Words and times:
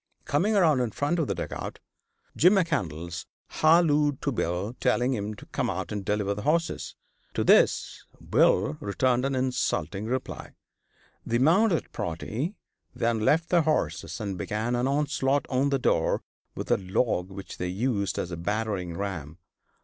Coming 0.25 0.55
around 0.55 0.79
in 0.79 0.89
front 0.89 1.19
of 1.19 1.27
the 1.27 1.35
dugout, 1.35 1.77
Jim 2.35 2.55
McCandlas 2.55 3.27
hallooed 3.59 4.19
to 4.23 4.31
Bill, 4.31 4.75
telling 4.79 5.13
him 5.13 5.35
to 5.35 5.45
come 5.45 5.69
out 5.69 5.91
and 5.91 6.03
deliver 6.03 6.33
the 6.33 6.41
horses. 6.41 6.95
To 7.35 7.43
this 7.43 8.03
Bill 8.19 8.77
returned 8.79 9.25
an 9.25 9.35
insulting 9.35 10.07
reply. 10.07 10.53
The 11.23 11.37
mounted 11.37 11.91
party 11.91 12.55
then 12.95 13.19
left 13.19 13.49
their 13.49 13.61
horses 13.61 14.19
and 14.19 14.39
began 14.39 14.75
an 14.75 14.87
onslaught 14.87 15.45
on 15.49 15.69
the 15.69 15.77
door 15.77 16.23
with 16.55 16.71
a 16.71 16.77
log 16.77 17.29
which 17.29 17.59
they 17.59 17.67
used 17.67 18.17
as 18.17 18.31
a 18.31 18.37
battering 18.37 18.97
ram. 18.97 19.37